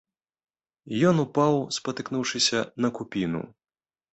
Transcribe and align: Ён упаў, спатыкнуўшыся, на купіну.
Ён 1.09 1.15
упаў, 1.25 1.53
спатыкнуўшыся, 1.81 2.59
на 2.87 2.95
купіну. 2.97 3.47